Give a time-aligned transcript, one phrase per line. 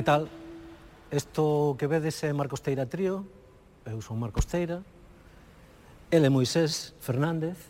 [0.00, 0.24] Que tal?
[1.12, 3.20] Isto que vedes é Marcos Teira Trío,
[3.84, 4.80] eu son Marcos Teira,
[6.08, 7.60] ele é Moisés Fernández,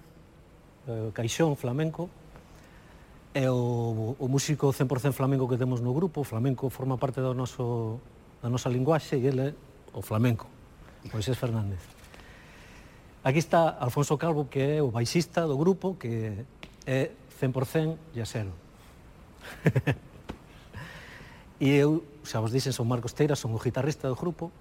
[0.87, 2.07] eh, caixón flamenco,
[3.35, 7.35] é o, o músico 100% flamenco que temos no grupo, o flamenco forma parte do
[7.35, 7.99] noso,
[8.39, 9.55] da nosa linguaxe e ele é
[9.91, 10.47] o flamenco,
[11.11, 11.83] Moisés Fernández.
[13.27, 16.47] Aquí está Alfonso Calvo, que é o baixista do grupo, que
[16.87, 17.11] é
[17.43, 18.55] 100% yasero.
[21.59, 24.53] e eu xa vos dixen, son Marcos Teira, son o guitarrista do grupo,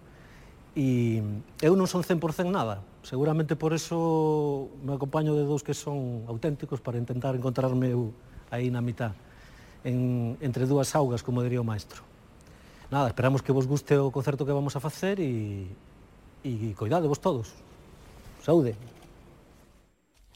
[0.77, 1.19] e
[1.59, 2.85] eu non son 100% nada.
[3.01, 8.13] Seguramente por eso me acompaño de dous que son auténticos para intentar encontrarme eu
[8.53, 9.13] aí na mitad,
[9.83, 12.05] en, entre dúas augas, como diría o maestro.
[12.89, 15.69] Nada, esperamos que vos guste o concerto que vamos a facer e,
[16.41, 17.53] e coidadevos todos.
[18.41, 18.73] Saúde.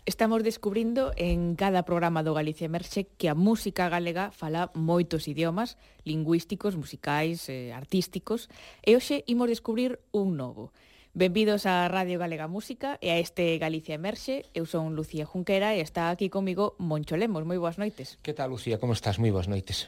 [0.06, 5.80] Estamos descubrindo en cada programa do Galicia Emerxe que a música galega fala moitos idiomas,
[6.04, 8.52] lingüísticos, musicais, eh, artísticos,
[8.84, 10.76] e hoxe imos descubrir un novo.
[11.16, 14.44] Benvidos a Radio Galega Música e a este Galicia Emerxe.
[14.52, 17.48] Eu son Lucía Junquera e está aquí comigo Moncho Lemos.
[17.48, 18.20] Moi boas noites.
[18.20, 18.84] Que tal, Lucía?
[18.84, 19.23] Como estás?
[19.23, 19.88] Moi boas noites.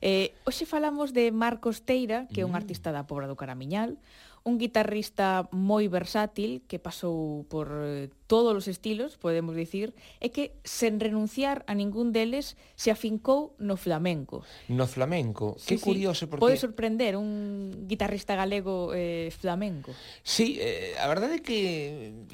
[0.00, 2.60] Eh, hoxe falamos de Marcos Teira, que é un mm.
[2.64, 4.00] artista da Pobra do Caramiñal,
[4.44, 10.56] un guitarrista moi versátil que pasou por eh, todos os estilos, podemos dicir, e que
[10.64, 14.40] sen renunciar a ningún deles se afincou no flamenco.
[14.72, 15.84] No flamenco, sí, que sí.
[15.84, 19.92] curioso porque Pode sorprender un guitarrista galego eh, flamenco.
[20.24, 21.60] Sí, eh, a verdade é que,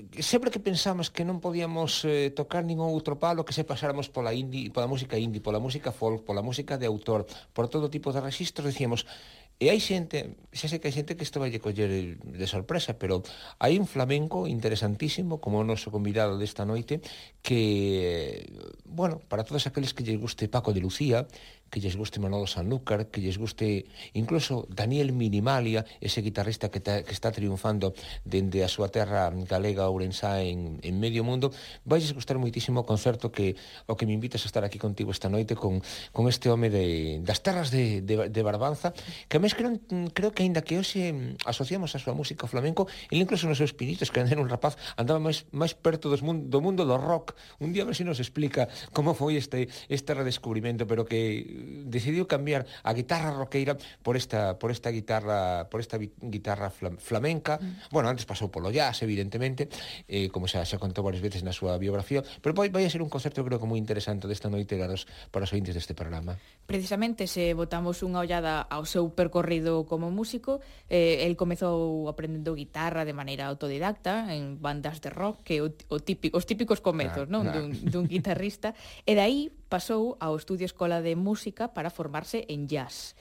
[0.08, 4.06] que sempre que pensamos que non podíamos eh, tocar ningún outro palo que se pasáramos
[4.06, 8.14] pola indie, pola música indie, pola música folk, pola música de autor, por todo tipo
[8.14, 9.04] de registros, decíamos,
[9.58, 13.26] E hai xente, xa sei que hai xente que isto vai coller de sorpresa, pero
[13.58, 17.02] hai un flamenco interesantísimo, como o noso convidado desta noite,
[17.42, 18.46] que,
[18.86, 21.26] bueno, para todos aqueles que lle guste Paco de Lucía,
[21.70, 27.02] que lles guste Manolo Sanlúcar, que lles guste incluso Daniel Minimalia, ese guitarrista que, ta,
[27.04, 31.52] que está triunfando dende a súa terra galega ourensá en, en medio mundo,
[31.84, 33.54] vais gustar moitísimo o concerto que
[33.86, 37.20] o que me invitas a estar aquí contigo esta noite con, con este home de,
[37.20, 38.96] das terras de, de, de Barbanza,
[39.28, 39.76] que a mes creo,
[40.16, 44.10] creo que aínda que hoxe asociamos a súa música flamenco, ele incluso nos seus pinitos,
[44.10, 47.34] que era un rapaz, andaba máis, máis perto dos mundo, do mundo do rock.
[47.58, 51.57] Un día a ver se si nos explica como foi este, este redescubrimento, pero que
[51.86, 57.58] decidiu cambiar a guitarra roqueira por esta por esta guitarra por esta guitarra flamenca.
[57.60, 57.94] Mm.
[57.94, 59.68] Bueno, antes pasou polo jazz, evidentemente,
[60.10, 63.00] eh como xa xa contou varias veces na súa biografía, pero vai vai a ser
[63.00, 66.40] un concerto creo que moi interesante desta noite para os para os ointes deste programa.
[66.64, 73.04] Precisamente se botamos unha ollada ao seu percorrido como músico, eh el comezou aprendendo guitarra
[73.04, 77.32] de maneira autodidacta en bandas de rock, que o, o típico, os típicos comezos, ah,
[77.32, 77.54] non, ah.
[77.54, 78.72] dun dun guitarrista,
[79.04, 83.14] e de aí pasou ao Estudio Escola de Música para formarse en jazz.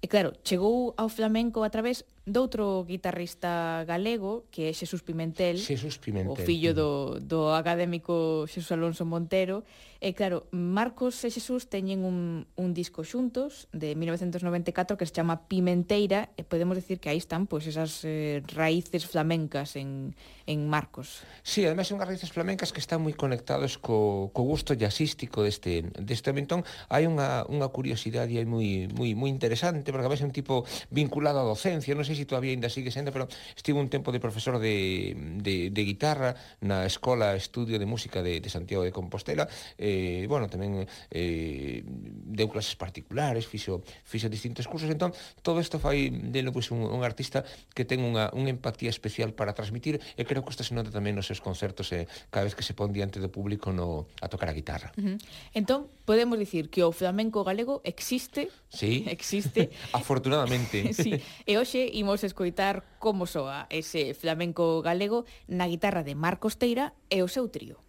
[0.00, 5.94] E claro, chegou ao flamenco a través doutro guitarrista galego que é Xesús Pimentel, Xesús
[5.94, 6.34] Pimentel.
[6.34, 9.62] o fillo do, do académico Xesús Alonso Montero
[10.02, 15.46] e claro, Marcos e Xesús teñen un, un disco xuntos de 1994 que se chama
[15.46, 20.18] Pimenteira e podemos decir que aí están pois esas eh, raíces flamencas en,
[20.50, 21.22] en Marcos.
[21.46, 25.86] Sí, además son unhas raíces flamencas que están moi conectados co, co gusto jazzístico deste,
[25.96, 26.66] deste mentón.
[26.90, 31.38] Hai unha, unha curiosidade aí moi, moi, moi interesante porque además é un tipo vinculado
[31.38, 34.20] á docencia, non sei sei se todavía ainda sigue sendo, pero estive un tempo de
[34.20, 35.12] profesor de,
[35.44, 36.32] de, de guitarra
[36.64, 39.44] na Escola Estudio de Música de, de Santiago de Compostela,
[39.76, 45.12] eh, bueno, tamén eh, deu clases particulares, fixo, fixo distintos cursos, entón,
[45.44, 47.44] todo isto fai dele pois, un, un artista
[47.76, 51.12] que ten unha, unha empatía especial para transmitir, e creo que isto se nota tamén
[51.12, 54.48] nos seus concertos, eh, cada vez que se pon diante do público no, a tocar
[54.48, 54.96] a guitarra.
[54.96, 55.16] Uh -huh.
[55.52, 59.04] Entón, podemos dicir que o flamenco galego existe, sí.
[59.10, 59.70] existe.
[59.92, 60.92] Afortunadamente.
[61.02, 61.20] sí.
[61.44, 67.26] E hoxe, imos escoitar como soa ese flamenco galego na guitarra de Marcos Teira e
[67.26, 67.82] o seu trío.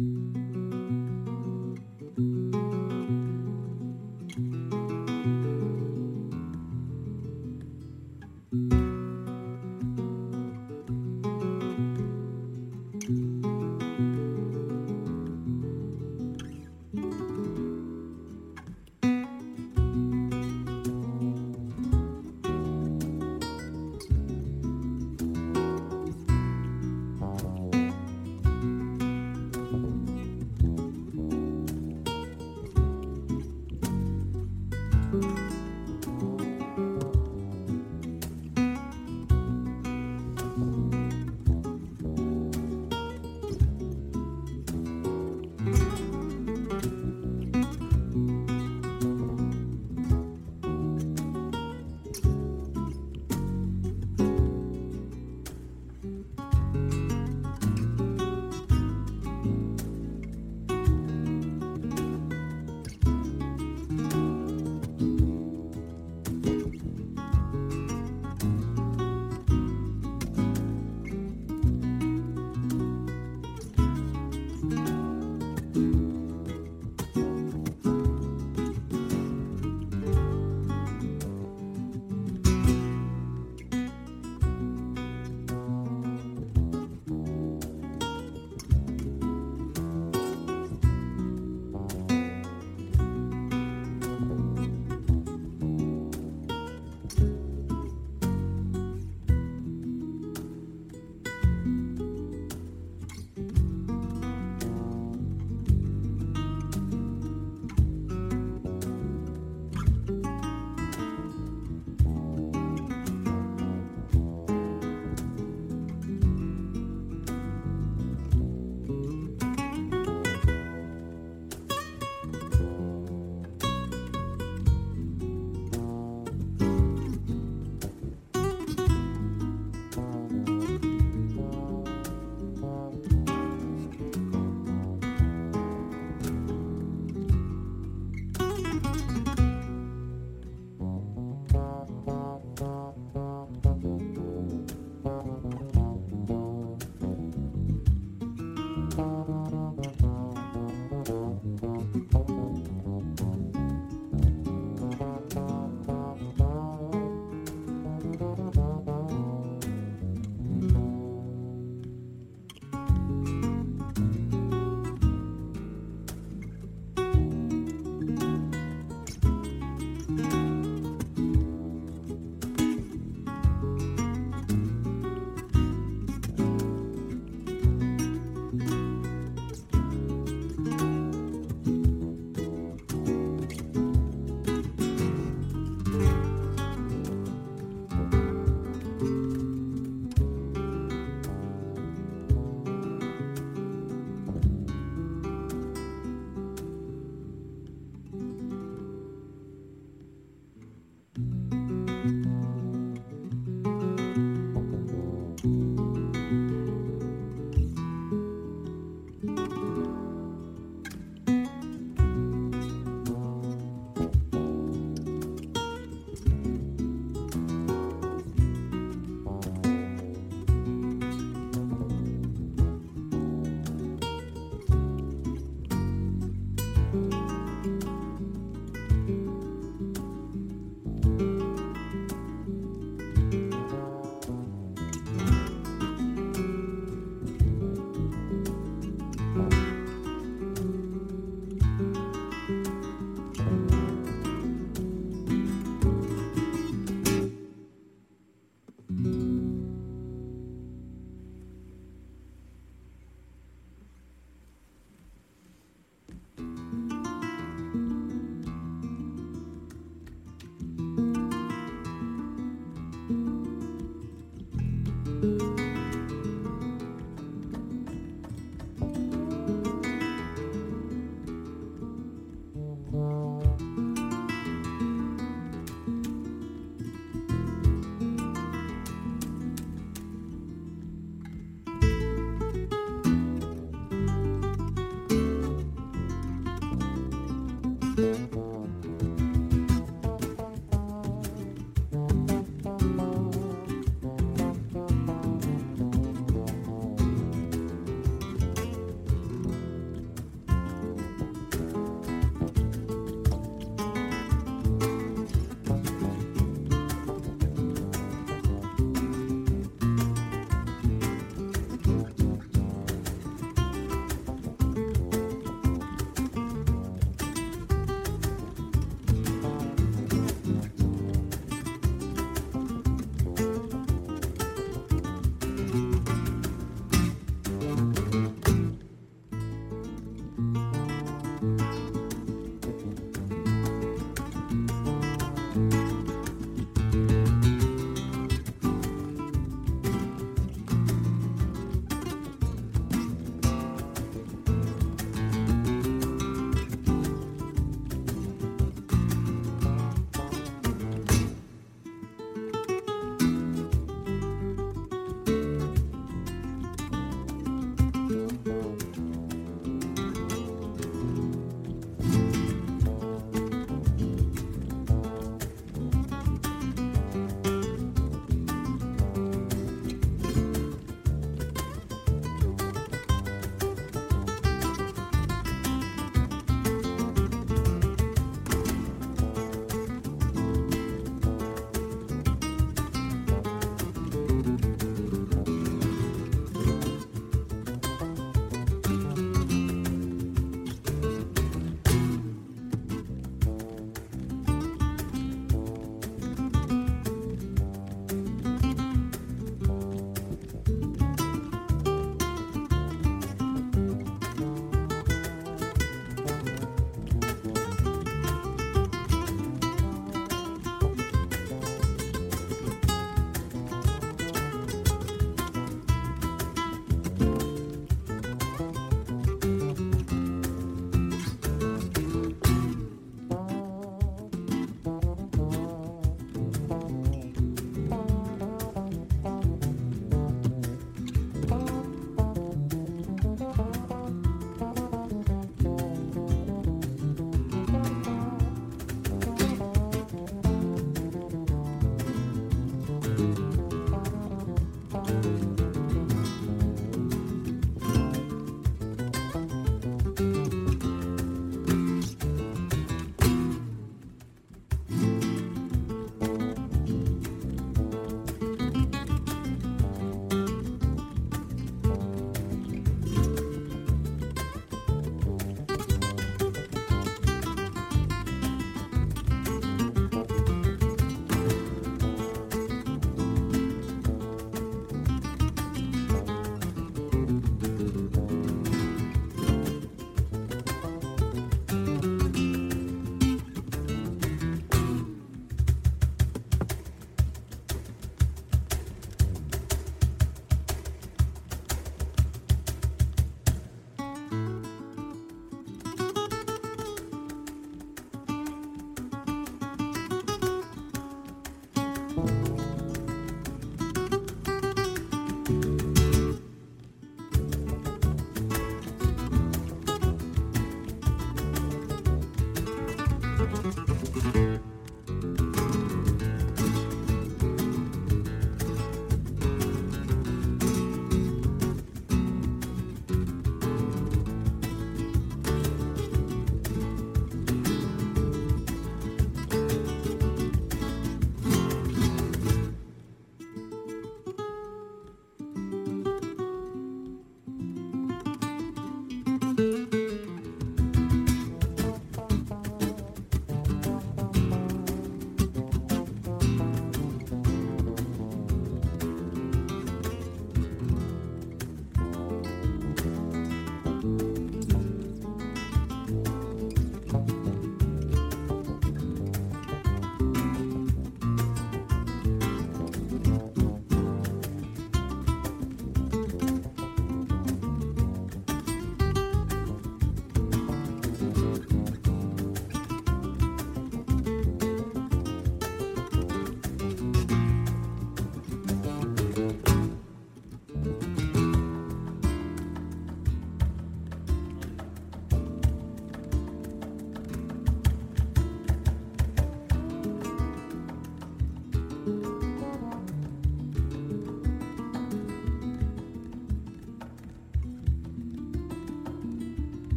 [0.00, 0.69] Música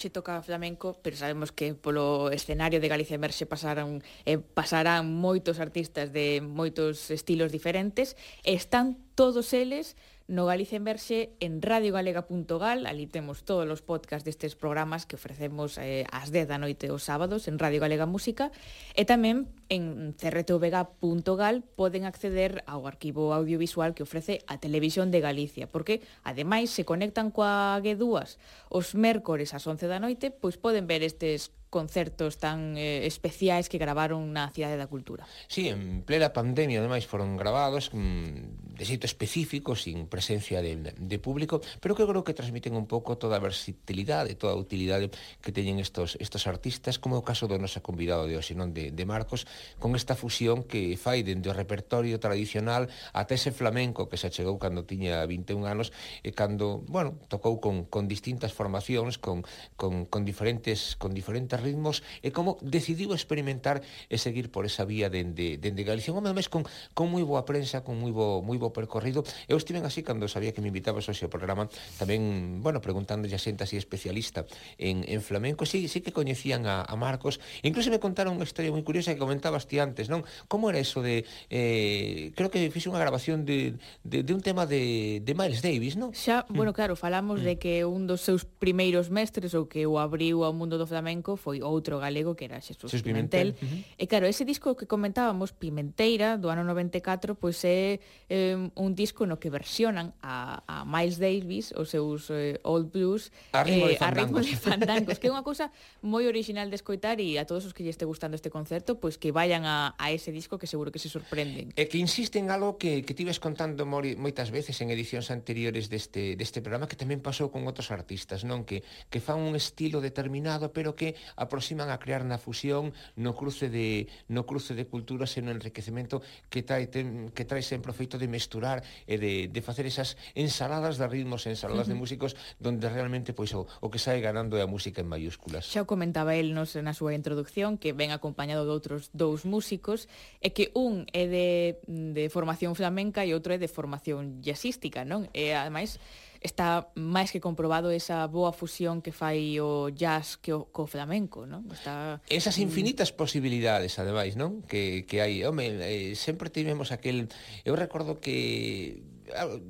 [0.00, 5.60] hoxe toca flamenco, pero sabemos que polo escenario de Galicia Emerxe pasaron, eh, pasarán moitos
[5.60, 13.10] artistas de moitos estilos diferentes, están todos eles no Galicia en Verse en radiogalega.gal, ali
[13.10, 17.50] temos todos os podcast destes programas que ofrecemos eh, ás 10 da noite os sábados
[17.50, 18.54] en Radio Galega Música.
[18.94, 25.66] E tamén en crtvga.gal poden acceder ao arquivo audiovisual que ofrece a Televisión de Galicia,
[25.66, 28.38] porque ademais se conectan coa G2
[28.70, 33.78] os mércores ás 11 da noite, pois poden ver estes concertos tan eh, especiais que
[33.78, 35.24] gravaron na Cidade da Cultura.
[35.46, 41.18] Sí, en plena pandemia, ademais, foron gravados mm, de xeito específico, sin presencia de, de
[41.22, 45.54] público, pero que creo que transmiten un pouco toda a versatilidade, toda a utilidade que
[45.54, 48.90] teñen estos, estos artistas, como é o caso do noso convidado de hoxe, non de,
[48.90, 49.46] de Marcos,
[49.78, 54.58] con esta fusión que fai dende o repertorio tradicional ata ese flamenco que se achegou
[54.58, 55.94] cando tiña 21 anos
[56.26, 59.46] e cando, bueno, tocou con, con distintas formacións, con,
[59.78, 65.12] con, con diferentes con diferentes ritmos e como decidiu experimentar e seguir por esa vía
[65.12, 66.12] dende, dende Galicia.
[66.12, 69.24] Un mes con, con moi boa prensa, con moi bo, moi bo percorrido.
[69.48, 71.68] Eu estiven así cando sabía que me invitabas hoxe ao programa,
[71.98, 74.46] tamén, bueno, preguntándolle a xente así especialista
[74.78, 75.66] en, en flamenco.
[75.66, 77.40] Sí, sí que coñecían a, a Marcos.
[77.66, 80.22] Incluso me contaron unha historia moi curiosa que comentabas ti antes, non?
[80.46, 81.26] Como era eso de...
[81.50, 83.74] Eh, creo que fixe unha grabación de,
[84.06, 86.14] de, de un tema de, de Miles Davis, non?
[86.14, 87.44] Xa, bueno, claro, falamos mm.
[87.44, 91.34] de que un dos seus primeiros mestres ou que o abriu ao mundo do flamenco
[91.34, 93.58] foi foi outro galego que era Xesús Pimentel.
[93.58, 93.58] Pimentel.
[93.58, 93.98] Uh -huh.
[93.98, 97.98] E claro, ese disco que comentábamos, Pimenteira, do ano 94, pois é
[98.30, 103.34] eh, un disco no que versionan a, a Miles Davis os seus eh, Old Blues
[103.50, 104.06] a ritmo, eh, de, fandangos.
[104.06, 105.74] a ritmo de fandangos, que é unha cousa
[106.06, 109.18] moi original de escoitar e a todos os que lle este gustando este concerto, pois
[109.18, 111.74] que vayan a, a ese disco que seguro que se sorprenden.
[111.74, 116.62] E que insisten algo que, que tives contando moitas veces en edicións anteriores deste, deste
[116.62, 118.62] programa que tamén pasou con outros artistas, non?
[118.62, 123.72] Que, que fan un estilo determinado pero que aproximan a crear na fusión no cruce
[123.72, 126.20] de no cruce de culturas e no enriquecemento
[126.52, 130.20] que trae ten, que trae sempre o feito de mesturar e de, de facer esas
[130.36, 131.96] ensaladas de ritmos, ensaladas uh -huh.
[131.96, 135.64] de músicos donde realmente pois o, o que sai ganando é a música en mayúsculas.
[135.64, 140.06] Xa o comentaba el nos na súa introducción que ven acompañado de outros dous músicos
[140.44, 141.48] e que un é de
[141.88, 145.24] de formación flamenca e outro é de formación jazzística, non?
[145.32, 145.96] E ademais
[146.40, 151.44] está máis que comprobado esa boa fusión que fai o jazz que o, co flamenco,
[151.44, 151.68] non?
[151.68, 154.64] Está Esas infinitas posibilidades, ademais, non?
[154.64, 157.28] Que que hai, home, eh, sempre tivemos aquel
[157.68, 159.04] eu recordo que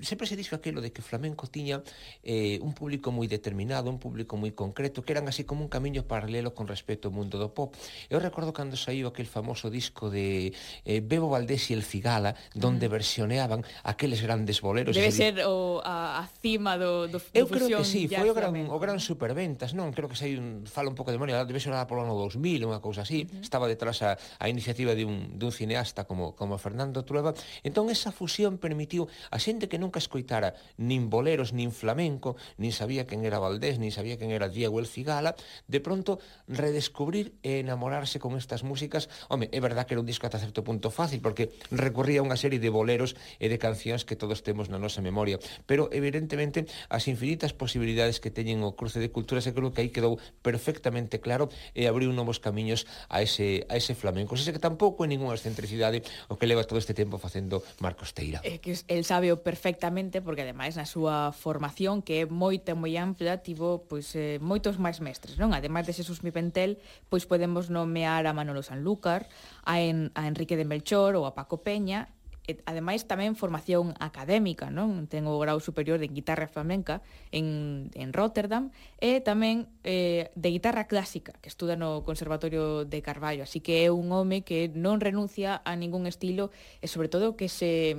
[0.00, 1.84] sempre se dixo aquilo de que o flamenco tiña
[2.24, 6.08] eh, un público moi determinado, un público moi concreto, que eran así como un camiño
[6.08, 7.76] paralelo con respecto ao mundo do pop.
[8.08, 10.56] Eu recordo cando saiu aquel famoso disco de
[10.88, 12.92] eh, Bebo Valdés e el Cigala, donde mm.
[12.96, 14.96] versioneaban aqueles grandes boleros.
[14.96, 18.56] Debe ser o, a, a cima do, do, Eu creo que sí, foi o gran,
[18.72, 19.92] o gran superventas, non?
[19.92, 22.80] Creo que sai un, falo un pouco de memoria, debe ser polo ano 2000, unha
[22.80, 23.28] cousa así.
[23.28, 23.44] Mm.
[23.44, 27.36] Estaba detrás a, a iniciativa de un, de un cineasta como, como Fernando Trueba.
[27.60, 33.02] Entón, esa fusión permitiu, así xente que nunca escoitara nin boleros, nin flamenco, nin sabía
[33.02, 35.34] quen era Valdés, nin sabía quen era Diego El Cigala,
[35.66, 39.10] de pronto redescubrir e enamorarse con estas músicas.
[39.26, 42.62] Home, é verdad que era un disco ata certo punto fácil, porque recorría unha serie
[42.62, 47.50] de boleros e de cancións que todos temos na nosa memoria, pero evidentemente as infinitas
[47.50, 51.90] posibilidades que teñen o cruce de culturas, e creo que aí quedou perfectamente claro e
[51.90, 54.38] abriu novos camiños a ese, a ese flamenco.
[54.38, 58.38] Xe que tampouco é ninguna excentricidade o que leva todo este tempo facendo Marcos Teira.
[58.46, 62.94] É que el sabe o perfectamente porque ademais na súa formación que é moita moi
[63.00, 65.57] ampla tivo pois eh, moitos máis mestres, non?
[65.57, 69.26] Ademais de Xesús Mipentel, pois podemos nomear a Manolo Sanlúcar,
[69.66, 72.12] a, en, a Enrique de Melchor ou a Paco Peña
[72.48, 75.07] e, ademais tamén formación académica, non?
[75.07, 80.88] Ten o grau superior de guitarra flamenca en, en Rotterdam e tamén eh, de guitarra
[80.88, 85.61] clásica, que estuda no Conservatorio de Carballo, así que é un home que non renuncia
[85.62, 86.50] a ningún estilo
[86.81, 87.96] e sobre todo que se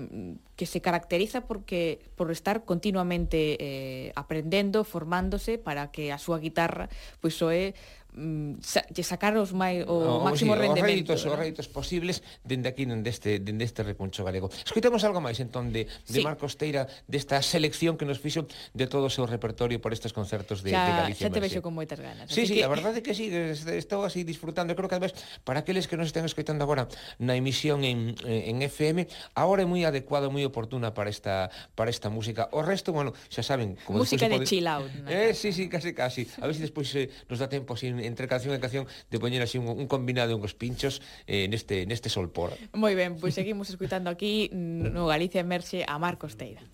[0.62, 6.86] que se caracteriza porque por estar continuamente eh, aprendendo, formándose para que a súa guitarra
[7.18, 7.74] pois soe
[8.14, 8.60] Mm,
[8.92, 11.16] de sacar os mai, o, no, máximo sí, rendemento.
[11.16, 11.32] Os reitos, ¿no?
[11.32, 14.52] os réditos posibles dende aquí, dende este, dende este recuncho galego.
[14.52, 16.20] Escoitemos algo máis, entón, de, de sí.
[16.20, 20.60] Marcos Teira, desta selección que nos fixo de todo o seu repertorio por estes concertos
[20.60, 21.24] de, xa, de Galicia.
[21.24, 22.28] Xa te vexo con moitas ganas.
[22.28, 22.68] Sí, sí, que...
[22.68, 24.76] a verdade é que sí, estou así disfrutando.
[24.76, 25.16] Eu creo que, además,
[25.48, 29.08] para aqueles que nos estén escoitando agora na emisión en, en FM,
[29.40, 31.48] agora é moi adecuado, moi oportuna para esta,
[31.80, 32.52] para esta música.
[32.52, 33.80] O resto, bueno, xa saben...
[33.88, 34.52] Como música de pode...
[34.52, 34.92] chill out.
[35.08, 36.28] Eh, sí, sí, casi, casi.
[36.44, 39.18] A ver se si despois eh, nos dá tempo así entre canción e canción de
[39.22, 42.58] poñer así un, un combinado uns pinchos eh, neste, neste solpor.
[42.74, 46.66] Moi ben, pois pues seguimos escutando aquí no Galicia Emerxe a Marcos Teira.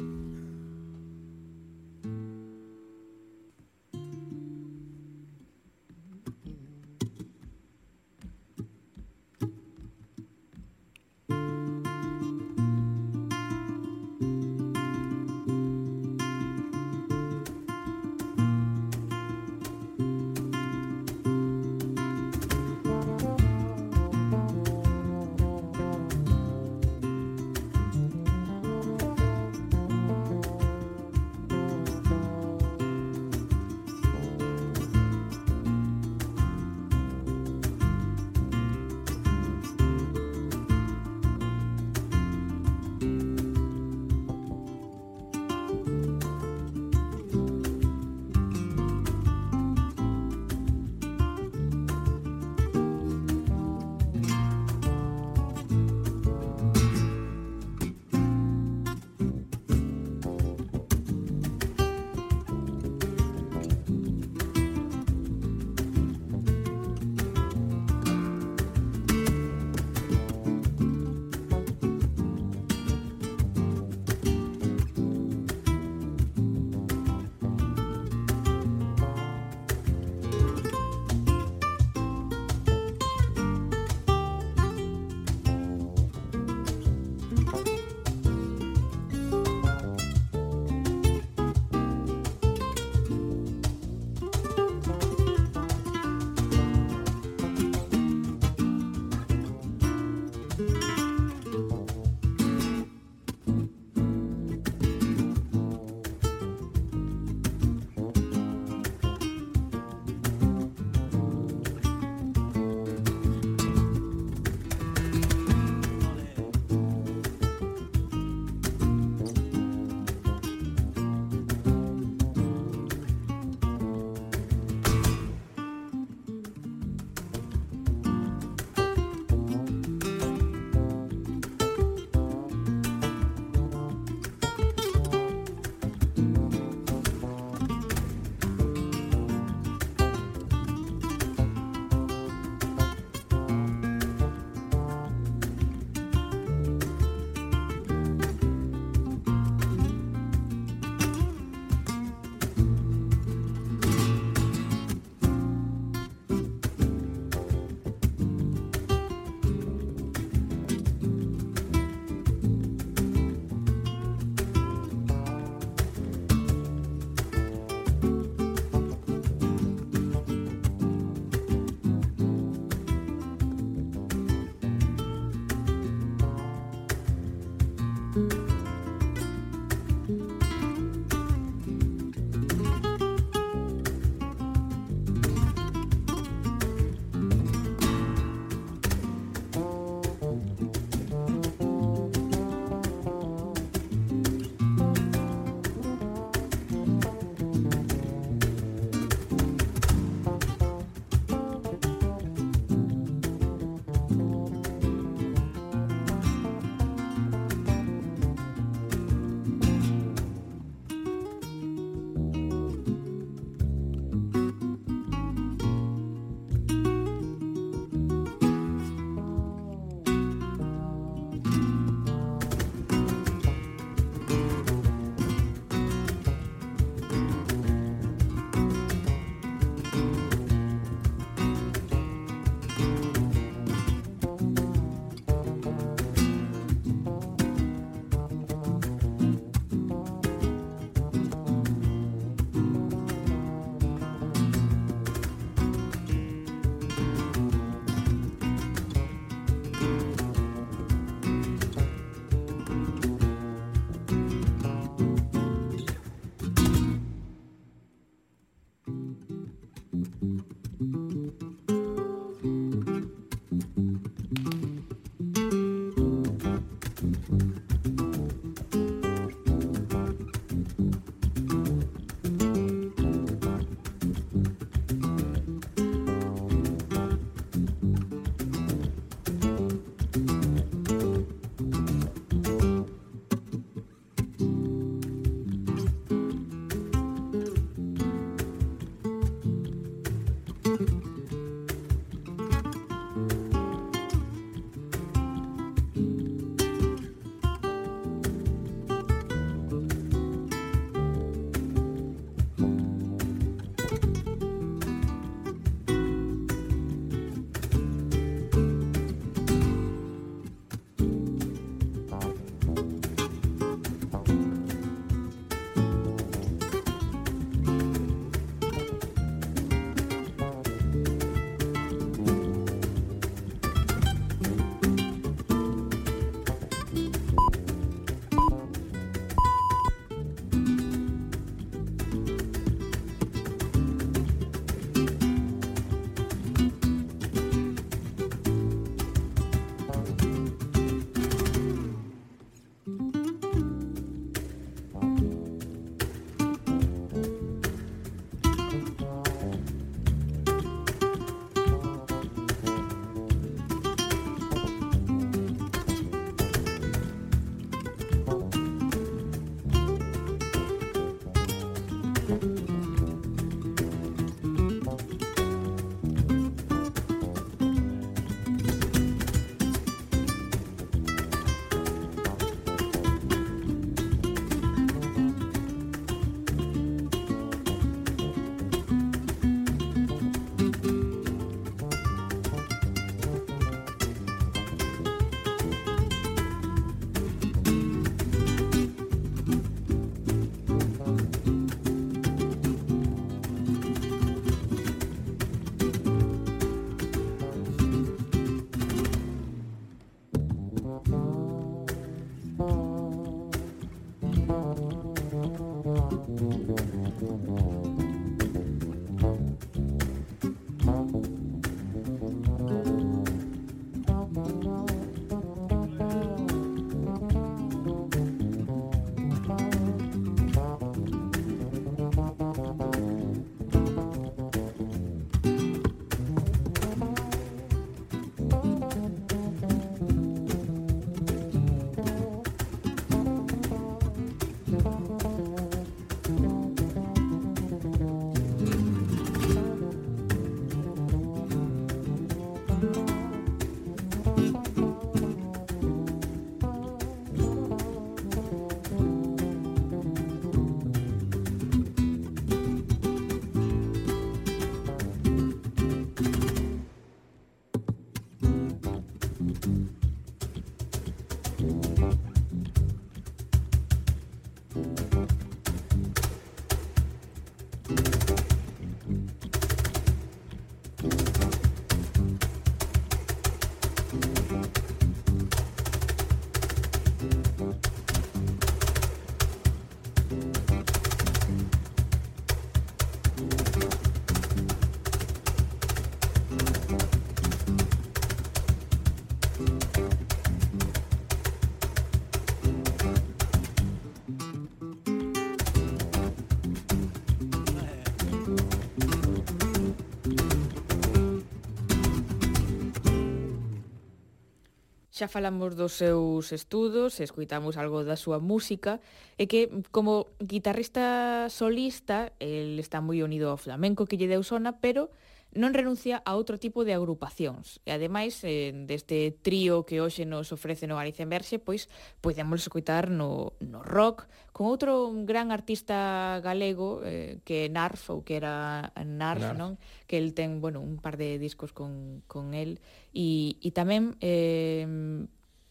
[505.18, 509.02] Xa falamos dos seus estudos, escuitamos algo da súa música,
[509.42, 514.78] e que como guitarrista solista, el está moi unido ao flamenco que lle deu sona,
[514.78, 515.10] pero
[515.58, 517.82] non renuncia a outro tipo de agrupacións.
[517.82, 521.90] E ademais, eh, deste trío que hoxe nos ofrece no Galicia en Verxe, pois
[522.22, 528.22] podemos escutar no, no rock con outro gran artista galego eh, que é Narf, ou
[528.22, 529.58] que era Narf, Narf.
[529.58, 529.72] non?
[530.06, 532.78] Que el ten, bueno, un par de discos con, con el
[533.18, 534.86] e, e tamén eh,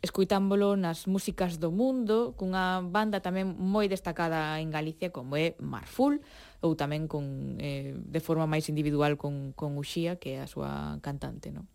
[0.03, 6.19] escuitámbolo nas músicas do mundo cunha banda tamén moi destacada en Galicia como é Marful
[6.59, 10.99] ou tamén con, eh, de forma máis individual con, con Uxía que é a súa
[11.07, 11.71] cantante, non?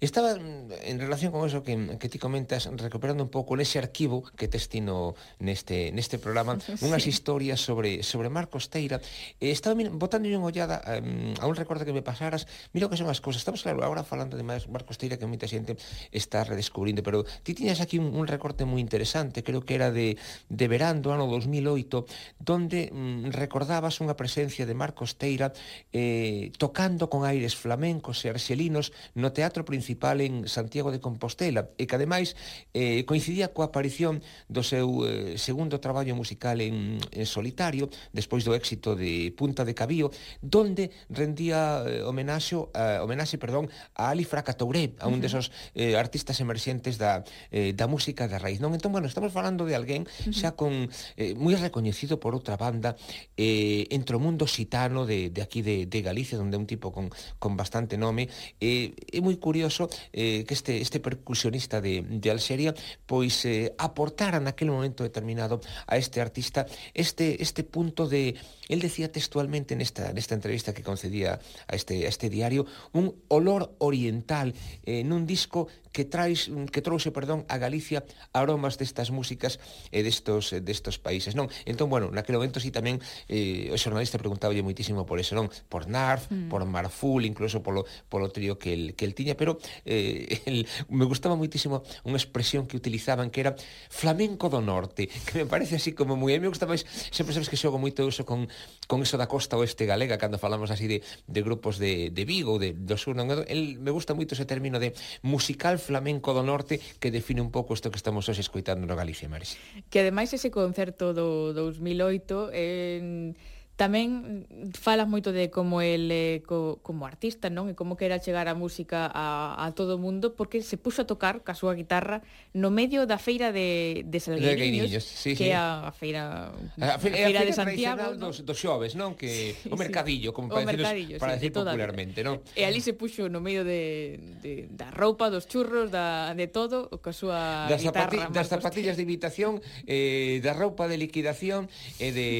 [0.00, 4.26] Estaba mm, en relación con eso que, que ti comentas, recuperando un pouco nese arquivo
[4.34, 6.74] que testino neste, neste programa, sí.
[6.82, 8.98] unhas historias sobre, sobre Marcos Teira.
[9.38, 13.06] Eh, estaba botando unha ollada um, a un recorte que me pasaras, miro que son
[13.06, 13.44] as cousas.
[13.44, 15.78] Estamos, claro, agora falando de Marcos Teira que moita xente
[16.10, 20.18] está redescubrindo, pero ti tiñas aquí un, un recorte moi interesante, creo que era de,
[20.50, 25.54] de verán do ano 2008, donde um, recordabas unha presencia de Marcos Teira
[25.94, 31.70] eh, tocando con aires flamencos e arxelinos no teatro teatro principal en Santiago de Compostela
[31.78, 32.34] e que ademais
[32.74, 34.18] eh, coincidía coa aparición
[34.50, 39.78] do seu eh, segundo traballo musical en, en solitario despois do éxito de Punta de
[39.78, 40.10] Cabío
[40.42, 45.22] donde rendía eh, homenaxo, eh, homenaxe perdón, a Ali Fracatouré a un uh -huh.
[45.22, 47.22] desos eh, artistas emerxentes da,
[47.54, 50.02] eh, da música da raíz non entón, bueno, estamos falando de alguén
[50.34, 52.98] xa con eh, moi recoñecido por outra banda
[53.38, 56.90] eh, entre o mundo xitano de, de aquí de, de Galicia onde é un tipo
[56.90, 58.26] con, con bastante nome
[58.58, 62.72] eh, é moi curioso eh, que este, este percusionista de, de Alxeria
[63.04, 66.64] pois eh, aportara naquele momento determinado a este artista
[66.96, 68.40] este, este punto de,
[68.72, 71.36] el decía textualmente nesta, nesta entrevista que concedía
[71.68, 72.64] a este, a este diario,
[72.96, 74.56] un olor oriental
[74.88, 78.02] eh, nun disco que traes que trouxe, perdón, a Galicia
[78.34, 79.62] aromas destas músicas
[79.94, 81.46] e destos eh, destos países, non?
[81.70, 82.98] Entón, bueno, naquele momento si sí, tamén
[83.30, 85.46] eh, o xornalista preguntaba moitísimo por eso, non?
[85.70, 86.50] Por Narf, mm.
[86.50, 90.66] por Marful, incluso polo polo trío que el que el tiña, Galicia, pero eh, el,
[90.88, 93.52] me gustaba moitísimo unha expresión que utilizaban que era
[93.90, 96.34] flamenco do norte, que me parece así como moi...
[96.34, 98.46] A me gustaba, sempre sabes que xogo moito eso con,
[98.86, 102.58] con eso da costa oeste galega, cando falamos así de, de grupos de, de Vigo,
[102.58, 104.94] de, do sur, non, el, me gusta moito ese término de
[105.26, 109.28] musical flamenco do norte que define un pouco isto que estamos hoxe escoitando no Galicia,
[109.28, 109.58] Maris.
[109.90, 113.34] Que ademais ese concerto do 2008 en...
[113.34, 114.46] Eh Tamén
[114.78, 117.66] falas moito de como el eh, co, como artista, non?
[117.66, 121.02] E como que era chegar a música a, a todo o mundo porque se puxo
[121.02, 122.22] a tocar ca súa guitarra
[122.54, 125.58] no medio da feira de, de Salgueiriños, sí, que é sí.
[125.58, 128.30] a, a feira, a, fe, a feira, a feira de Santiago, ¿no?
[128.30, 129.18] dos, dos xoves, non?
[129.18, 132.46] Que sí, o mercadillo, como o para, mercadillo, para sí, decir de popularmente, non?
[132.54, 136.94] E ali se puxo no medio de, de da roupa, dos churros, da, de todo,
[137.02, 138.22] ca súa das guitarra.
[138.22, 139.58] Zapati, das zapatillas de imitación,
[139.90, 141.66] eh, da roupa de liquidación
[141.98, 142.30] e eh, de,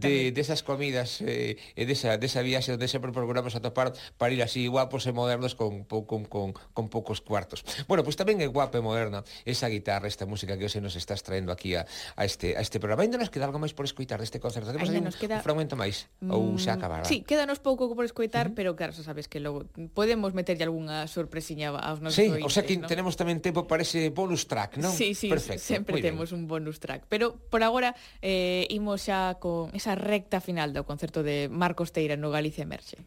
[0.00, 4.38] de, de esas comidas eh, eh, desa, desa viaxe onde sempre procuramos atopar para ir
[4.46, 7.66] así guapos e modernos con, con, con, con poucos cuartos.
[7.90, 10.94] Bueno, pois pues tamén é guapa e moderna esa guitarra, esta música que hoxe nos
[10.94, 13.02] estás traendo aquí a, a, este, a este programa.
[13.02, 14.70] Ainda nos queda algo máis por escoitar deste concerto.
[14.70, 15.40] Temos un, queda...
[15.40, 17.02] un fragmento máis, mm, ou xa acabará.
[17.02, 18.58] Sí, quédanos pouco por escoitar, uh -huh.
[18.58, 19.66] pero claro, xa sabes que logo
[19.96, 22.86] podemos meterlle algunha sorpresiña aos nosos Sí, ointes, o sea que ¿no?
[22.86, 24.92] tenemos tamén tempo para ese bonus track, non?
[24.92, 26.44] Sí, sí, Perfecto, sempre temos bien.
[26.44, 27.08] un bonus track.
[27.08, 31.88] Pero por agora eh, imos xa con esa recta final final do concerto de Marcos
[31.88, 33.00] Teira no Galicia Emerxe.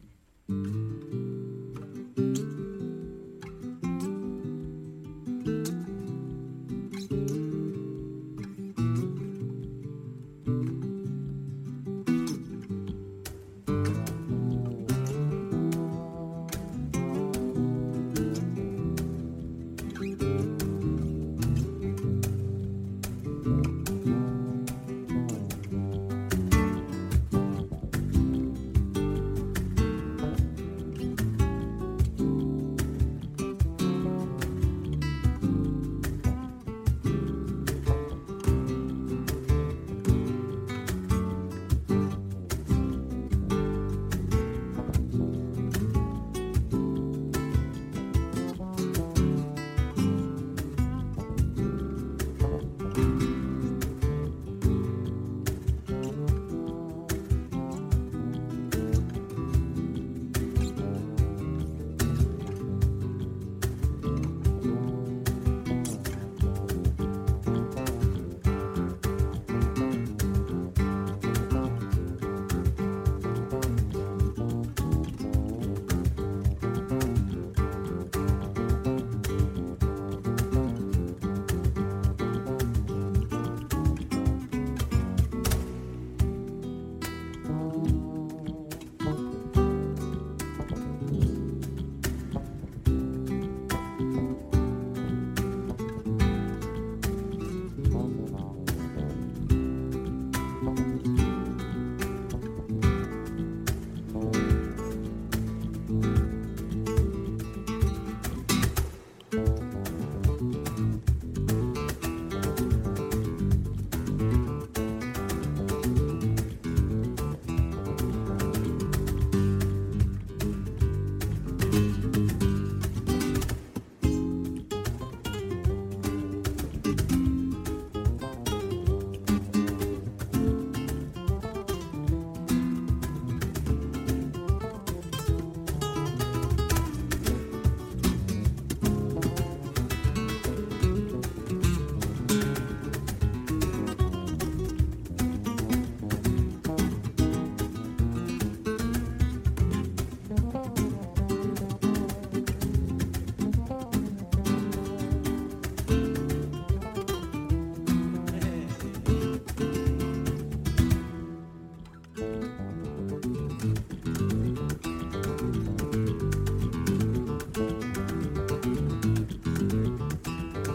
[0.50, 1.33] Mm -hmm.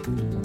[0.09, 0.38] Mm-hmm.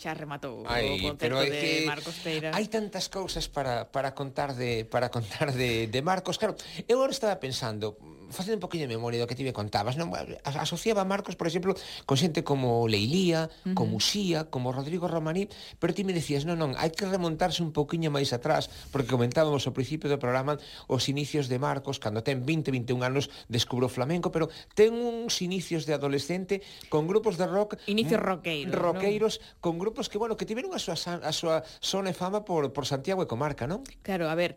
[0.00, 2.48] xa rematou Ai, o concerto de que Marcos Peira.
[2.56, 6.40] Hai tantas cousas para, para contar de para contar de, de Marcos.
[6.40, 6.56] Claro,
[6.88, 8.00] eu agora estaba pensando,
[8.40, 10.08] facendo un poquinho de memoria do que ti me contabas, non?
[10.42, 11.76] asociaba Marcos, por exemplo,
[12.08, 13.74] con xente como Leilía, uh -huh.
[13.76, 17.76] como Uxía, como Rodrigo Romaní, pero ti me decías, non, non, hai que remontarse un
[17.76, 20.56] poquinho máis atrás, porque comentábamos ao principio do programa
[20.88, 25.84] os inicios de Marcos, cando ten 20, 21 anos, descubro flamenco, pero ten uns inicios
[25.84, 27.76] de adolescente con grupos de rock...
[27.86, 28.72] Inicios roqueiros.
[28.72, 29.60] Roqueiros, ¿no?
[29.60, 32.88] con grupos que, bueno, que tiveron a súa, a súa sona e fama por, por
[32.88, 33.84] Santiago e comarca, non?
[34.00, 34.56] Claro, a ver,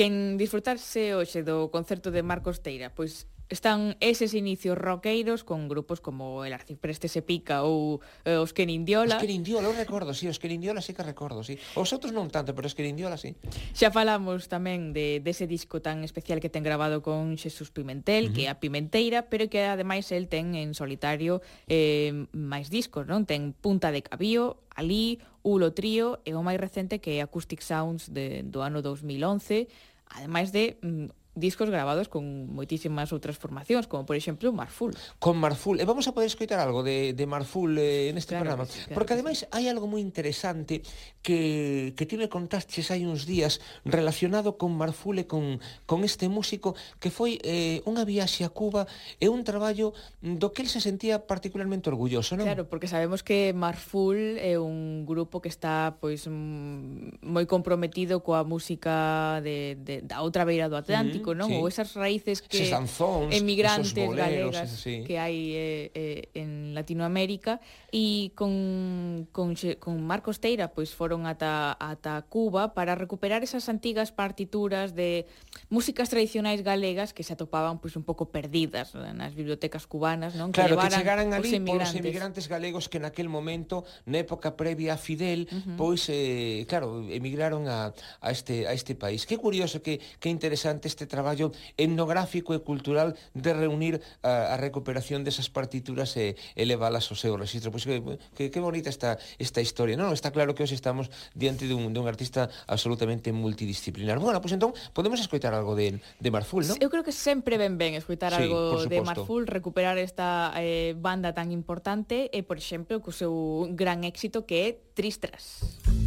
[0.00, 6.00] Quen disfrutarse hoxe do concerto de Marcos Teira, pois están eses inicios roqueiros con grupos
[6.00, 10.40] como el Arcipreste se pica ou eh, os que Os que eu recordo, sí, os
[10.40, 11.60] que sí que recordo, sí.
[11.76, 12.88] Os outros non tanto, pero os que
[13.20, 13.36] sí.
[13.76, 18.24] Xa falamos tamén de dese de disco tan especial que ten grabado con Xesús Pimentel,
[18.24, 18.32] uh -huh.
[18.32, 23.28] que é a Pimenteira, pero que ademais el ten en solitario eh, máis discos, non?
[23.28, 28.12] Ten Punta de Cabío, Alí, Ulo Trío e o máis recente que é Acoustic Sounds
[28.12, 29.68] de, do ano 2011,
[30.10, 34.94] además de mm, discos grabados con moitísimas outras formacións, como por exemplo Marful.
[35.22, 38.64] Con Marful, e vamos a poder escoitar algo de, de Marful eh, neste claro programa,
[38.66, 39.50] sí, claro porque ademais sí.
[39.54, 40.82] hai algo moi interesante
[41.22, 46.26] que, que ti me contaches hai uns días relacionado con Marful e con, con este
[46.26, 48.88] músico que foi eh, unha viaxe a Cuba
[49.20, 49.92] e un traballo
[50.24, 52.48] do que el se sentía particularmente orgulloso, non?
[52.48, 58.42] Claro, porque sabemos que Marful é un grupo que está pois mm, moi comprometido coa
[58.42, 61.48] música de, de, da outra beira do Atlántico, Atlántico, non?
[61.48, 61.54] Sí.
[61.60, 65.04] Ou esas raíces que Ses anzóns, emigrantes boleros, galegas sí.
[65.04, 67.60] que hai eh, eh, en Latinoamérica
[67.92, 74.14] e con, con, con Marcos Teira pois foron ata, ata Cuba para recuperar esas antigas
[74.14, 75.26] partituras de
[75.68, 80.54] músicas tradicionais galegas que se atopaban pois un pouco perdidas eh, nas bibliotecas cubanas, non?
[80.54, 84.98] Claro, que, que chegaran ali polos emigrantes galegos que naquel momento, na época previa a
[84.98, 85.76] Fidel, uh -huh.
[85.76, 89.26] pois eh, claro, emigraron a, a, este, a este país.
[89.26, 95.26] Que curioso, que, que interesante este traballo etnográfico e cultural de reunir a, a recuperación
[95.26, 97.72] desas partituras e elevalas ao seu registro.
[97.74, 98.02] Pois que,
[98.36, 99.96] que, que bonita esta, esta historia.
[99.96, 104.18] Non, está claro que hoxe estamos diante dun, dun artista absolutamente multidisciplinar.
[104.18, 106.76] Bueno, pois entón, podemos escoitar algo de, de Marful, non?
[106.82, 111.32] Eu creo que sempre ben ben escoitar sí, algo de Marful, recuperar esta eh, banda
[111.32, 115.20] tan importante e, por exemplo, co seu gran éxito que é Tristras.
[115.20, 115.99] Tristras.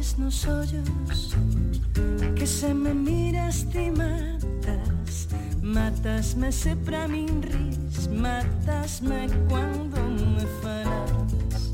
[0.00, 1.36] Tes nos ollos
[2.34, 5.28] Que se me miras ti matas
[5.62, 10.00] Matasme se pra min ris Matasme cuando
[10.34, 11.72] me falas.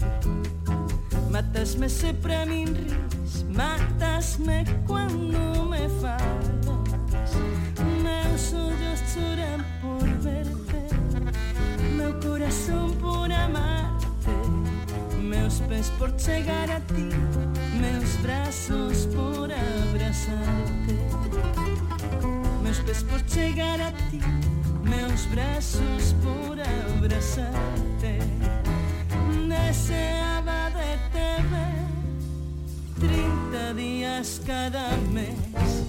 [1.31, 7.31] Matasme se pra min ris Matasme cuando me falas.
[8.03, 10.83] Meus ollos choran por verte
[11.97, 13.95] Meu corazón por amarte
[15.27, 17.09] meus pés por chegar a ti,
[17.74, 20.97] meus braços por abraçar-te.
[22.62, 24.20] Meus pés por chegar a ti,
[24.83, 28.18] meus braços por abraçar-te.
[29.49, 31.87] Deseaba de te ver
[33.01, 35.85] 30 dias cada mês,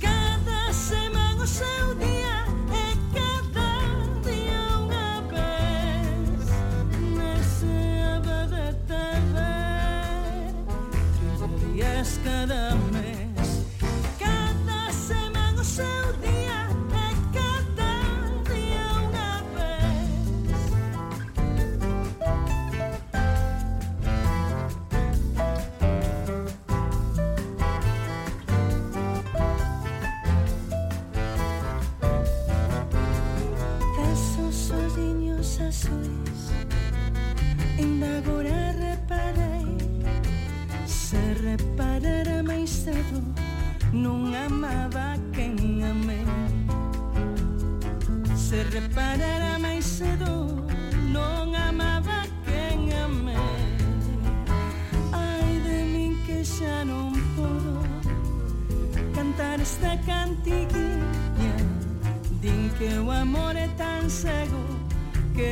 [0.00, 2.35] cada semana o seu dia.
[12.46, 12.85] them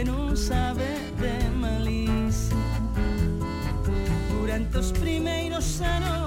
[0.04, 0.84] que non sabe
[1.16, 2.56] de malicia.
[4.28, 6.23] Durante os primeiros anos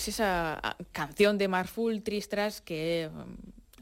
[0.00, 3.10] pois esa canción de Marful Tristras que é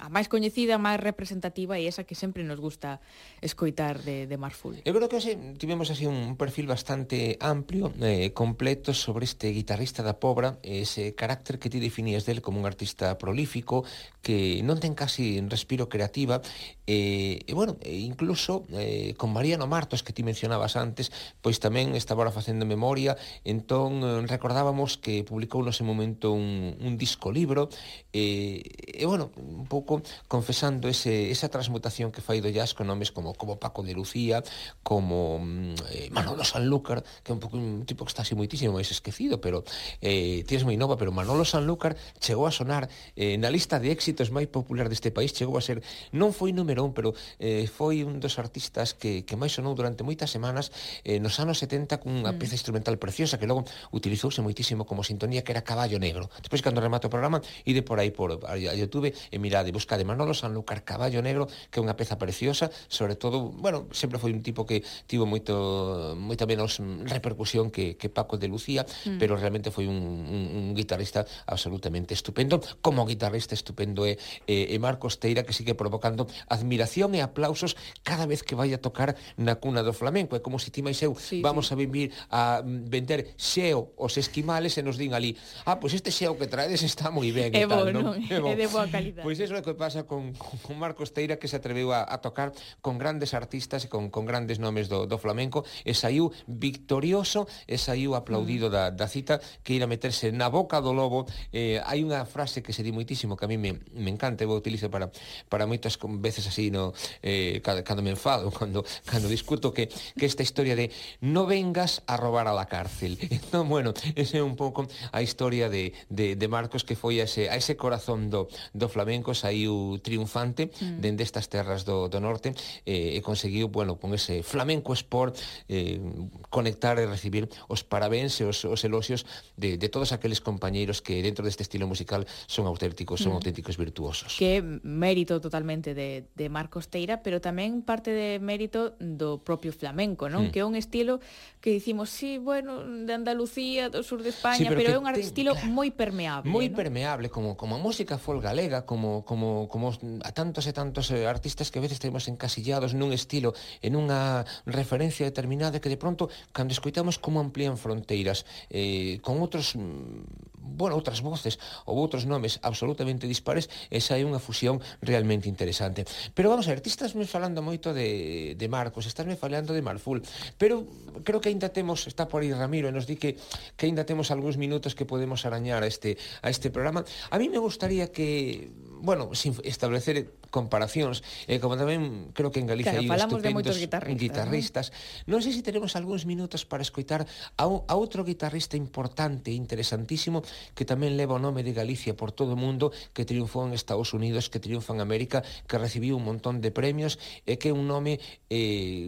[0.08, 3.04] a máis coñecida, a máis representativa e esa que sempre nos gusta
[3.44, 4.80] escoitar de, de Marful.
[4.88, 10.00] Eu creo que así, tivemos así un perfil bastante amplio, eh, completo sobre este guitarrista
[10.00, 13.84] da Pobra, ese carácter que ti definías del como un artista prolífico,
[14.24, 16.40] que non ten casi respiro creativa,
[16.88, 21.12] eh, e bueno, incluso eh, con Mariano Martos, que ti mencionabas antes,
[21.44, 26.80] pois tamén estaba ahora facendo memoria, entón eh, recordábamos que publicou no ese momento un,
[26.80, 27.68] un disco libro,
[28.16, 32.86] eh, e bueno, un pouco pouco confesando ese, esa transmutación que fai do jazz con
[32.86, 34.42] nomes como, como Paco de Lucía,
[34.82, 38.76] como mm, eh, Manolo Sanlúcar, que é un, pouco, un tipo que está así moitísimo
[38.76, 39.64] máis esquecido, pero
[40.00, 44.30] eh, tienes moi nova, pero Manolo Sanlúcar chegou a sonar eh, na lista de éxitos
[44.30, 45.82] máis popular deste país, chegou a ser,
[46.14, 50.06] non foi número un, pero eh, foi un dos artistas que, que máis sonou durante
[50.06, 50.70] moitas semanas
[51.02, 52.38] eh, nos anos 70 cunha mm.
[52.38, 56.30] peza instrumental preciosa que logo utilizouse moitísimo como sintonía que era Caballo Negro.
[56.40, 59.96] Despois, cando remato o programa, ide por aí por a YouTube e mirade, vos Busca
[59.96, 64.36] de Manolo Sanlúcar Caballo Negro, que é unha peza preciosa, sobre todo, bueno, sempre foi
[64.36, 66.76] un tipo que tivo moito moita menos
[67.08, 69.16] repercusión que, que Paco de Lucía, mm.
[69.16, 74.76] pero realmente foi un, un, un guitarrista absolutamente estupendo, como guitarrista estupendo é, é, é
[74.76, 77.72] Marcos Teira, que sigue provocando admiración e aplausos
[78.04, 81.00] cada vez que vai a tocar na cuna do flamenco, é como se ti máis
[81.00, 81.72] eu sí, vamos sí.
[81.72, 85.32] a vivir a mm, vender xeo os esquimales e nos din ali,
[85.64, 88.20] ah, pois pues este xeo que traedes está moi ben é e tal, bon, non?
[88.20, 89.24] É, de boa calidad.
[89.24, 92.18] Pois pues eso é que pasa con, con Marcos Teira que se atreveu a, a
[92.20, 92.52] tocar
[92.82, 95.64] con grandes artistas e con, con grandes nomes do, do flamenco.
[95.86, 98.72] E saiu victorioso e saiu aplaudido mm.
[98.74, 101.24] da, da cita que ir a meterse na boca do lobo.
[101.54, 104.50] Eh, hai unha frase que se di moitísimo que a mí me, me encanta e
[104.50, 105.08] vou utilizo para,
[105.46, 110.26] para moitas veces así no, eh, cando, cando me enfado cando, cando discuto que, que
[110.26, 114.56] esta historia de no vengas a robar a la cárcel entón bueno, ese é un
[114.56, 118.48] pouco a historia de, de, de Marcos que foi a ese, a ese corazón do,
[118.74, 121.00] do flamenco saiu saiu triunfante mm.
[121.00, 122.54] dende estas terras do, do norte
[122.86, 125.36] eh, e conseguiu, bueno, con ese flamenco sport
[125.68, 126.00] eh,
[126.48, 131.20] conectar e recibir os parabéns e os, os elogios de, de todos aqueles compañeiros que
[131.20, 133.38] dentro deste estilo musical son auténticos, son mm.
[133.38, 134.32] auténticos virtuosos.
[134.38, 140.32] Que mérito totalmente de, de Marcos Teira, pero tamén parte de mérito do propio flamenco,
[140.32, 140.48] non?
[140.48, 140.50] Mm.
[140.50, 141.20] Que é un estilo
[141.60, 145.08] que dicimos, sí, bueno, de Andalucía, do sur de España, sí, pero, pero é un
[145.18, 146.48] estilo claro, moi permeable.
[146.48, 146.76] Moi ¿no?
[146.78, 151.26] permeable, como, como a música folk galega, como, como como, a tantos e tantos eh,
[151.26, 156.30] artistas que a veces temos encasillados nun estilo, en unha referencia determinada que de pronto,
[156.54, 162.60] cando escoitamos como amplían fronteiras eh, con outros mm, bueno, outras voces ou outros nomes
[162.62, 166.04] absolutamente dispares, esa é unha fusión realmente interesante.
[166.36, 169.72] Pero vamos a ver, ti estás me falando moito de, de Marcos, estás me falando
[169.72, 170.20] de Marful,
[170.60, 170.84] pero
[171.24, 173.40] creo que ainda temos, está por aí Ramiro, e nos di que,
[173.74, 177.02] que ainda temos algúns minutos que podemos arañar a este, a este programa.
[177.32, 178.70] A mí me gustaría que
[179.00, 183.84] bueno, sin establecer comparacións, eh, como tamén creo que en Galicia claro, hai estupendos de
[183.84, 184.86] guitarristas, guitarristas.
[185.24, 189.54] Non no sei se teremos algúns minutos para escoitar a, un, a outro guitarrista importante,
[189.54, 190.42] interesantísimo,
[190.74, 194.10] que tamén leva o nome de Galicia por todo o mundo, que triunfou en Estados
[194.18, 197.86] Unidos, que triunfa en América, que recibiu un montón de premios, e que é un
[197.86, 198.18] nome,
[198.50, 199.06] eh,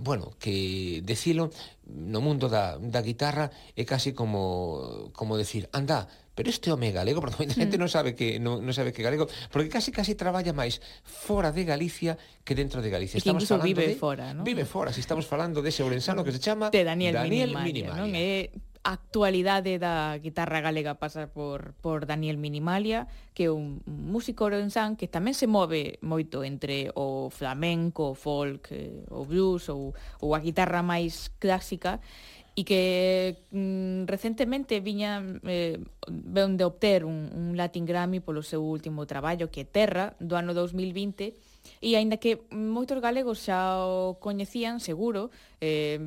[0.00, 1.52] bueno, que decilo
[1.84, 7.24] no mundo da, da guitarra é casi como, como decir, anda, pero este home galego,
[7.24, 7.82] porque moita xente mm.
[7.82, 11.64] non sabe que non, non sabe que galego, porque casi casi traballa máis fora de
[11.64, 13.16] Galicia que dentro de Galicia.
[13.16, 14.44] E que incluso vive de, fora, non?
[14.44, 17.88] Vive fora, se si estamos falando dese ourensano que se chama de Daniel, Daniel Minimalia,
[17.88, 17.96] Minimalia.
[17.96, 18.12] non?
[18.12, 18.52] É
[18.86, 25.10] actualidade da guitarra galega pasa por, por Daniel Minimalia, que é un músico orensán que
[25.10, 30.40] tamén se move moito entre o flamenco, o folk, eh, o blues ou, ou a
[30.40, 31.98] guitarra máis clásica,
[32.56, 35.76] e que mm, recentemente viña eh,
[36.08, 40.40] ven de obter un, un Latin Grammy polo seu último traballo que é Terra do
[40.40, 41.36] ano 2020
[41.84, 45.28] e aínda que moitos galegos xa o coñecían seguro
[45.60, 46.00] eh,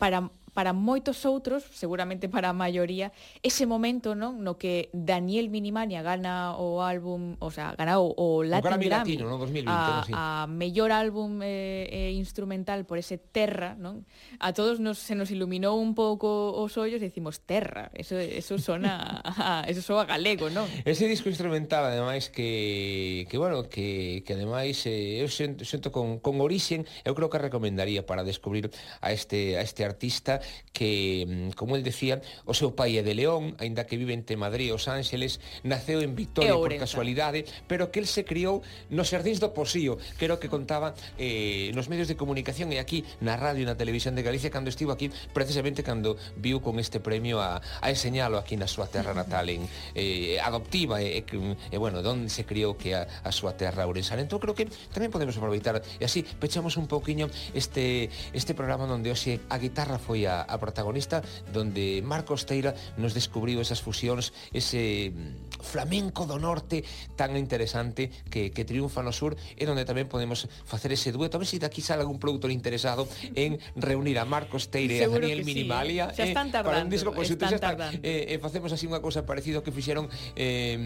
[0.00, 6.02] para para moitos outros, seguramente para a maioría, ese momento non no que Daniel Minimania
[6.02, 9.70] gana o álbum, o sea, gana o, o Latin o Grammy, Grammy Latino, no 2020,
[9.70, 10.12] a, sí.
[10.14, 14.02] a mellor álbum eh, eh, instrumental por ese Terra, non?
[14.42, 18.58] A todos nos se nos iluminou un pouco os ollos e dicimos Terra, eso eso
[18.58, 20.66] sona a, eso soa galego, non?
[20.82, 26.18] Ese disco instrumental ademais que que bueno, que que ademais eh, eu sento, sento con
[26.18, 30.39] con orixen, eu creo que recomendaría para descubrir a este a este artista
[30.72, 34.40] que, mm, como el decía, o seu pai é de León, aínda que vive entre
[34.40, 39.10] Madrid e Os Ángeles, naceu en Victoria por casualidade, pero que el se criou nos
[39.10, 40.54] Xardíns do Posío, que era o que ah.
[40.54, 40.88] contaba
[41.18, 44.70] eh, nos medios de comunicación e aquí na radio e na televisión de Galicia cando
[44.70, 49.12] estivo aquí, precisamente cando viu con este premio a, a enseñalo aquí na súa terra
[49.20, 49.66] natal en
[49.98, 54.22] eh, adoptiva e, e, e bueno, donde se criou que a, a súa terra ourensana.
[54.22, 57.26] Entón creo que tamén podemos aproveitar e así pechamos un pouquiño
[57.58, 61.20] este este programa onde hoxe a guitarra foi a a, a protagonista
[61.50, 66.86] donde Marcos Teira nos descubriu esas fusións, ese mm, flamenco do norte
[67.18, 71.36] tan interesante que, que triunfa no sur e donde tamén podemos facer ese dueto.
[71.36, 75.04] A ver se si daqui sale algún produtor interesado en reunir a Marcos Teira e
[75.04, 76.22] a Daniel Minimalia sí.
[76.22, 77.44] eh, tardando, eh, para un disco conxunto.
[77.44, 77.98] Están tardando.
[78.06, 80.06] Eh, eh, facemos así unha cousa parecida que fixeron
[80.38, 80.78] eh,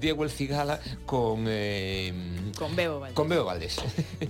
[0.00, 1.44] Diego El Cigala con...
[1.46, 2.10] Eh,
[2.56, 3.16] con Bebo Valdés.
[3.16, 3.76] Con Bebo Valdés.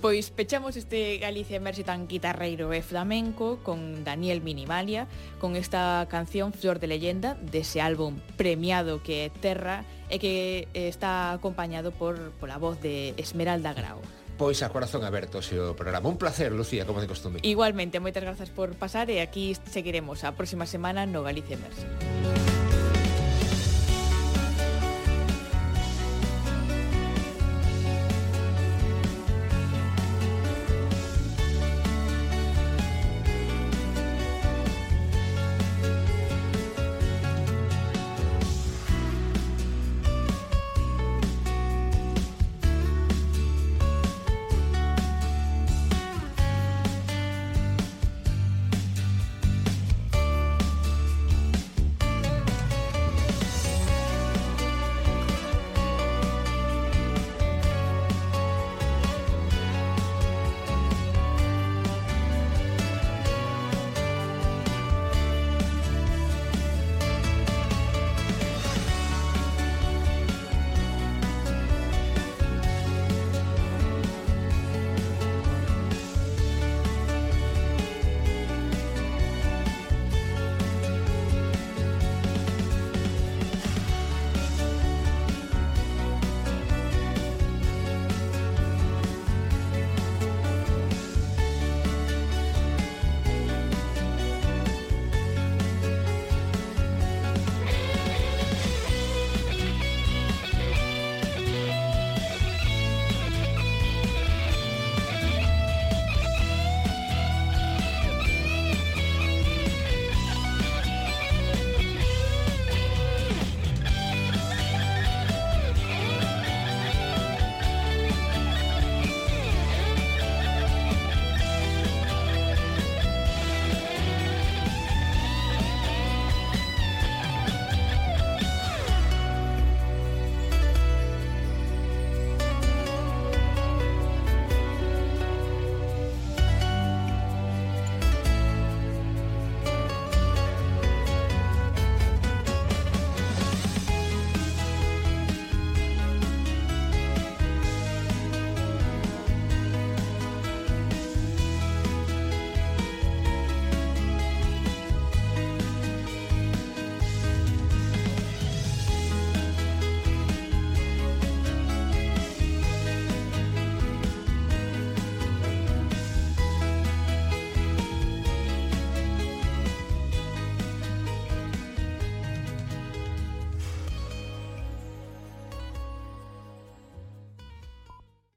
[0.03, 5.05] pois pechamos este Galicia Emerxe tan guitarreiro e flamenco con Daniel Minimalia Minimalia
[5.37, 10.65] con esta canción Flor de Leyenda dese ese álbum premiado que é Terra e que
[10.73, 14.01] eh, está acompañado por, pola voz de Esmeralda Grau.
[14.41, 16.09] Pois a corazón aberto xe o programa.
[16.09, 17.37] Un placer, Lucía, como de costume.
[17.45, 21.85] Igualmente, moitas grazas por pasar e aquí seguiremos a próxima semana no Galicia Emerxe.